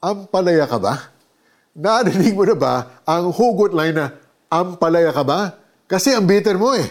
Ampalaya 0.00 0.64
ka 0.64 0.80
ba? 0.80 1.12
Narinig 1.76 2.32
mo 2.32 2.48
na 2.48 2.56
ba 2.56 3.04
ang 3.04 3.28
hugot 3.28 3.76
line 3.76 3.92
na 3.92 4.16
ampalaya 4.48 5.12
ka 5.12 5.20
ba? 5.20 5.60
Kasi 5.84 6.16
ang 6.16 6.24
bitter 6.24 6.56
mo 6.56 6.72
eh. 6.72 6.88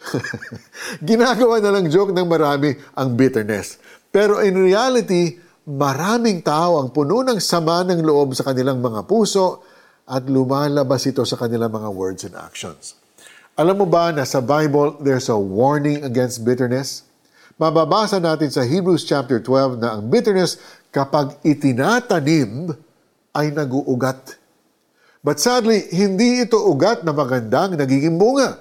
Ginagawa 1.08 1.60
na 1.60 1.76
lang 1.76 1.92
joke 1.92 2.16
ng 2.16 2.24
marami 2.24 2.72
ang 2.96 3.12
bitterness. 3.12 3.76
Pero 4.08 4.40
in 4.40 4.56
reality, 4.56 5.36
maraming 5.68 6.40
tao 6.40 6.80
ang 6.80 6.88
puno 6.96 7.20
ng 7.20 7.36
sama 7.44 7.84
ng 7.84 8.00
loob 8.00 8.32
sa 8.32 8.48
kanilang 8.48 8.80
mga 8.80 9.04
puso 9.04 9.60
at 10.08 10.24
lumalabas 10.24 11.04
ito 11.04 11.28
sa 11.28 11.36
kanilang 11.36 11.74
mga 11.74 11.90
words 11.92 12.24
and 12.24 12.38
actions. 12.38 12.96
Alam 13.56 13.84
mo 13.84 13.86
ba 13.88 14.16
na 14.16 14.24
sa 14.24 14.40
Bible, 14.40 14.96
there's 15.04 15.28
a 15.28 15.36
warning 15.36 16.04
against 16.08 16.40
bitterness? 16.40 17.04
Mababasa 17.56 18.20
natin 18.20 18.52
sa 18.52 18.68
Hebrews 18.68 19.08
chapter 19.08 19.40
12 19.40 19.80
na 19.80 19.96
ang 19.96 20.12
bitterness 20.12 20.60
kapag 20.96 21.44
itinatanim 21.44 22.72
ay 23.36 23.52
naguugat. 23.52 24.40
But 25.20 25.36
sadly, 25.36 25.84
hindi 25.92 26.40
ito 26.40 26.56
ugat 26.56 27.04
na 27.04 27.12
magandang 27.12 27.76
nagiging 27.76 28.16
bunga. 28.16 28.56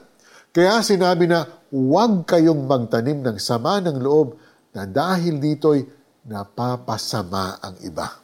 Kaya 0.52 0.84
sinabi 0.84 1.32
na 1.32 1.48
huwag 1.72 2.28
kayong 2.28 2.68
magtanim 2.68 3.24
ng 3.24 3.40
sama 3.40 3.80
ng 3.80 4.04
loob 4.04 4.36
na 4.76 4.84
dahil 4.84 5.40
dito'y 5.40 5.88
napapasama 6.28 7.64
ang 7.64 7.80
iba. 7.88 8.20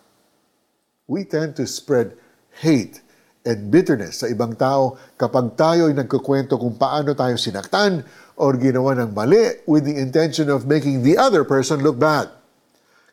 We 1.07 1.23
tend 1.23 1.55
to 1.61 1.63
spread 1.63 2.11
hate 2.59 2.99
and 3.47 3.71
bitterness 3.71 4.25
sa 4.25 4.27
ibang 4.27 4.59
tao 4.59 4.99
kapag 5.15 5.55
tayo 5.55 5.87
ay 5.87 5.95
nagkukwento 5.95 6.59
kung 6.59 6.75
paano 6.75 7.15
tayo 7.15 7.39
sinaktan 7.39 8.03
or 8.35 8.59
ginawa 8.59 8.91
ng 8.99 9.15
mali 9.15 9.63
with 9.63 9.87
the 9.87 9.95
intention 9.95 10.51
of 10.51 10.67
making 10.67 10.99
the 10.99 11.15
other 11.15 11.47
person 11.47 11.79
look 11.79 11.95
bad. 11.95 12.40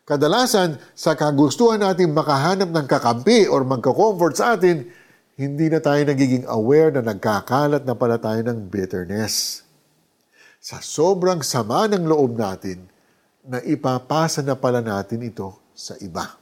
Kadalasan, 0.09 0.81
sa 0.97 1.13
kagustuhan 1.13 1.77
natin 1.77 2.09
makahanap 2.17 2.73
ng 2.73 2.87
kakampi 2.89 3.45
or 3.45 3.61
magka-comfort 3.61 4.33
sa 4.33 4.57
atin, 4.57 4.89
hindi 5.37 5.69
na 5.69 5.77
tayo 5.77 6.01
nagiging 6.01 6.49
aware 6.49 6.89
na 6.89 7.05
nagkakalat 7.05 7.85
na 7.85 7.93
pala 7.93 8.17
tayo 8.17 8.41
ng 8.41 8.73
bitterness. 8.73 9.61
Sa 10.57 10.81
sobrang 10.81 11.45
sama 11.45 11.85
ng 11.85 12.09
loob 12.09 12.33
natin, 12.33 12.89
na 13.49 13.61
ipapasa 13.65 14.45
na 14.45 14.53
pala 14.53 14.83
natin 14.83 15.25
ito 15.25 15.57
sa 15.73 15.97
iba. 16.03 16.37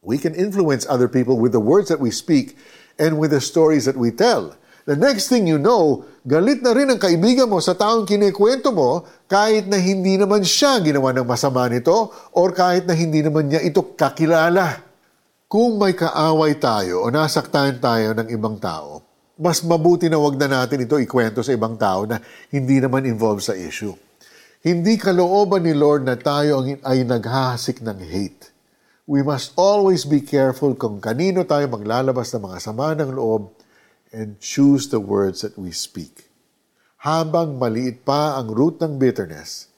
We 0.00 0.16
can 0.16 0.32
influence 0.32 0.88
other 0.88 1.12
people 1.12 1.36
with 1.36 1.52
the 1.52 1.60
words 1.60 1.92
that 1.92 2.00
we 2.00 2.08
speak 2.08 2.56
and 2.96 3.20
with 3.20 3.36
the 3.36 3.42
stories 3.42 3.84
that 3.84 4.00
we 4.00 4.08
tell. 4.08 4.56
The 4.88 4.96
next 4.96 5.28
thing 5.28 5.44
you 5.44 5.60
know, 5.60 6.08
galit 6.24 6.60
na 6.60 6.76
rin 6.76 6.92
ang 6.92 7.00
kaibigan 7.00 7.48
mo 7.48 7.60
sa 7.64 7.72
taong 7.72 8.04
kinikwento 8.04 8.72
mo 8.76 9.04
kahit 9.24 9.64
na 9.64 9.80
hindi 9.80 10.20
naman 10.20 10.44
siya 10.44 10.80
ginawa 10.84 11.16
ng 11.16 11.24
masama 11.24 11.64
nito 11.72 12.12
or 12.36 12.52
kahit 12.52 12.84
na 12.84 12.92
hindi 12.92 13.24
naman 13.24 13.48
niya 13.48 13.64
ito 13.64 13.96
kakilala. 13.96 14.84
Kung 15.50 15.82
may 15.82 15.98
kaaway 15.98 16.62
tayo 16.62 17.02
o 17.02 17.10
nasaktan 17.10 17.82
tayo 17.82 18.14
ng 18.14 18.30
ibang 18.30 18.60
tao, 18.62 19.02
mas 19.40 19.64
mabuti 19.66 20.06
na 20.06 20.20
wag 20.20 20.38
na 20.38 20.46
natin 20.46 20.84
ito 20.84 21.00
ikwento 21.00 21.42
sa 21.42 21.50
ibang 21.56 21.74
tao 21.74 22.06
na 22.06 22.22
hindi 22.54 22.78
naman 22.78 23.08
involved 23.08 23.42
sa 23.42 23.56
issue. 23.56 23.96
Hindi 24.60 25.00
kalooban 25.00 25.64
ni 25.64 25.72
Lord 25.72 26.04
na 26.04 26.14
tayo 26.20 26.62
ay 26.62 27.02
naghahasik 27.02 27.80
ng 27.80 27.98
hate. 27.98 28.52
We 29.10 29.26
must 29.26 29.56
always 29.58 30.06
be 30.06 30.22
careful 30.22 30.76
kung 30.78 31.02
kanino 31.02 31.42
tayo 31.42 31.66
maglalabas 31.66 32.30
ng 32.36 32.46
mga 32.46 32.58
sama 32.62 32.94
ng 32.94 33.10
loob 33.16 33.50
and 34.10 34.38
choose 34.42 34.90
the 34.90 34.98
words 34.98 35.42
that 35.46 35.54
we 35.54 35.70
speak. 35.70 36.30
Habang 37.00 37.56
maliit 37.56 38.04
pa 38.04 38.36
ang 38.36 38.52
root 38.52 38.76
ng 38.82 39.00
bitterness, 39.00 39.70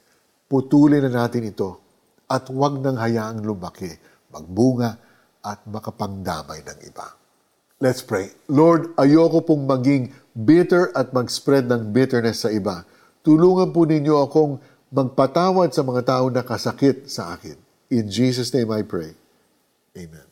putulin 0.51 1.07
na 1.07 1.23
natin 1.23 1.47
ito 1.47 1.79
at 2.27 2.49
huwag 2.51 2.81
nang 2.81 2.99
hayaang 2.99 3.45
lumaki, 3.45 3.93
magbunga 4.33 4.99
at 5.45 5.63
makapangdamay 5.69 6.65
ng 6.65 6.79
iba. 6.89 7.07
Let's 7.83 8.01
pray. 8.01 8.31
Lord, 8.47 8.95
ayoko 8.95 9.43
pong 9.43 9.67
maging 9.67 10.15
bitter 10.33 10.89
at 10.95 11.11
mag-spread 11.11 11.67
ng 11.67 11.91
bitterness 11.91 12.47
sa 12.47 12.49
iba. 12.49 12.87
Tulungan 13.21 13.75
po 13.75 13.83
ninyo 13.83 14.23
akong 14.23 14.59
magpatawad 14.89 15.71
sa 15.71 15.83
mga 15.83 16.01
tao 16.07 16.25
na 16.31 16.41
kasakit 16.41 17.11
sa 17.11 17.35
akin. 17.35 17.55
In 17.93 18.09
Jesus' 18.09 18.51
name 18.55 18.71
I 18.71 18.81
pray. 18.81 19.13
Amen. 19.93 20.25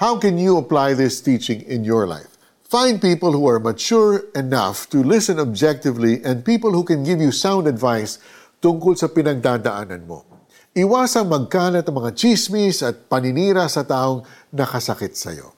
How 0.00 0.16
can 0.16 0.40
you 0.40 0.56
apply 0.56 0.96
this 0.96 1.20
teaching 1.20 1.60
in 1.68 1.84
your 1.84 2.08
life? 2.08 2.39
Find 2.70 3.02
people 3.02 3.34
who 3.34 3.50
are 3.50 3.58
mature 3.58 4.30
enough 4.30 4.86
to 4.94 5.02
listen 5.02 5.42
objectively 5.42 6.22
and 6.22 6.46
people 6.46 6.70
who 6.70 6.86
can 6.86 7.02
give 7.02 7.18
you 7.18 7.34
sound 7.34 7.66
advice 7.66 8.22
tungkol 8.62 8.94
sa 8.94 9.10
pinagdadaanan 9.10 10.06
mo. 10.06 10.22
Iwasang 10.70 11.26
magkalat 11.26 11.82
ang 11.82 11.98
mga 11.98 12.14
chismis 12.14 12.86
at 12.86 13.10
paninira 13.10 13.66
sa 13.66 13.82
taong 13.82 14.22
nakasakit 14.54 15.18
sa 15.18 15.34
iyo. 15.34 15.50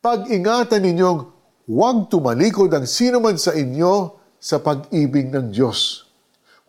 Pag-ingatan 0.00 0.80
ninyong 0.80 1.20
huwag 1.68 2.08
tumalikod 2.08 2.72
ang 2.72 2.88
sino 2.88 3.20
man 3.20 3.36
sa 3.36 3.52
inyo 3.52 4.16
sa 4.40 4.64
pag-ibig 4.64 5.28
ng 5.28 5.52
Diyos. 5.52 6.08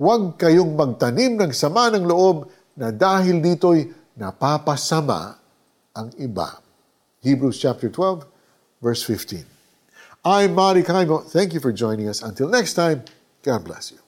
Huwag 0.03 0.35
kayong 0.35 0.75
magtanim 0.75 1.39
ng 1.39 1.55
sama 1.55 1.87
ng 1.95 2.03
loob 2.03 2.51
na 2.75 2.91
dahil 2.91 3.39
dito'y 3.39 3.87
napapasama 4.19 5.39
ang 5.95 6.11
iba. 6.19 6.59
Hebrews 7.23 7.55
chapter 7.55 7.87
12, 7.87 8.35
verse 8.81 9.03
15. 9.03 9.45
I'm 10.25 10.55
Mari 10.55 10.83
Kaimo. 10.83 11.23
Thank 11.23 11.53
you 11.53 11.59
for 11.59 11.71
joining 11.71 12.09
us. 12.09 12.21
Until 12.21 12.49
next 12.49 12.73
time, 12.73 13.03
God 13.43 13.63
bless 13.63 13.91
you. 13.91 13.99